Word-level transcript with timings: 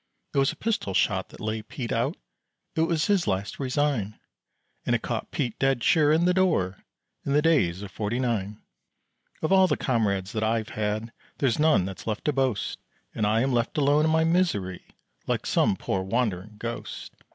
It 0.33 0.39
was 0.39 0.51
a 0.51 0.55
pistol 0.55 0.95
shot 0.95 1.29
that 1.29 1.39
lay 1.39 1.61
Pete 1.61 1.91
out, 1.91 2.17
It 2.75 2.81
was 2.87 3.05
his 3.05 3.27
last 3.27 3.59
resign, 3.59 4.19
And 4.83 4.95
it 4.95 5.03
caught 5.03 5.29
Pete 5.29 5.59
dead 5.59 5.83
sure 5.83 6.11
in 6.11 6.25
the 6.25 6.33
door 6.33 6.79
In 7.23 7.33
the 7.33 7.41
days 7.43 7.83
of 7.83 7.91
Forty 7.91 8.17
Nine. 8.19 8.63
Of 9.43 9.51
all 9.51 9.67
the 9.67 9.77
comrades 9.77 10.31
that 10.31 10.41
I've 10.43 10.69
had 10.69 11.13
There's 11.37 11.59
none 11.59 11.85
that's 11.85 12.07
left 12.07 12.25
to 12.25 12.33
boast, 12.33 12.79
And 13.13 13.27
I 13.27 13.41
am 13.41 13.53
left 13.53 13.77
alone 13.77 14.05
in 14.05 14.09
my 14.09 14.23
misery 14.23 14.83
Like 15.27 15.45
some 15.45 15.75
poor 15.75 16.01
wandering 16.01 16.55
ghost. 16.57 17.13